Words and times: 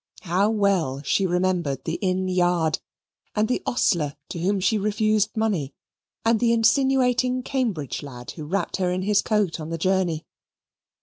How 0.21 0.49
well 0.49 1.03
she 1.03 1.27
remembered 1.27 1.83
the 1.85 1.99
Inn 2.01 2.27
Yard, 2.27 2.79
and 3.35 3.47
the 3.47 3.61
ostler 3.67 4.15
to 4.29 4.39
whom 4.39 4.59
she 4.59 4.79
refused 4.79 5.37
money, 5.37 5.75
and 6.25 6.39
the 6.39 6.51
insinuating 6.53 7.43
Cambridge 7.43 8.01
lad 8.01 8.31
who 8.31 8.45
wrapped 8.45 8.77
her 8.77 8.89
in 8.91 9.03
his 9.03 9.21
coat 9.21 9.59
on 9.59 9.69
the 9.69 9.77
journey! 9.77 10.25